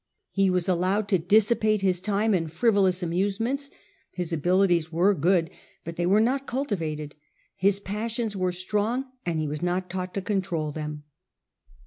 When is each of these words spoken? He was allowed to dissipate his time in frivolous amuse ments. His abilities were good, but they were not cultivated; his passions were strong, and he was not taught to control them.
He 0.31 0.49
was 0.49 0.67
allowed 0.67 1.07
to 1.09 1.19
dissipate 1.19 1.81
his 1.81 1.99
time 1.99 2.33
in 2.33 2.47
frivolous 2.47 3.03
amuse 3.03 3.39
ments. 3.39 3.69
His 4.09 4.33
abilities 4.33 4.91
were 4.91 5.13
good, 5.13 5.51
but 5.83 5.95
they 5.95 6.07
were 6.07 6.19
not 6.19 6.47
cultivated; 6.47 7.13
his 7.55 7.79
passions 7.79 8.35
were 8.35 8.51
strong, 8.51 9.05
and 9.27 9.37
he 9.39 9.47
was 9.47 9.61
not 9.61 9.91
taught 9.91 10.15
to 10.15 10.21
control 10.23 10.71
them. 10.71 11.03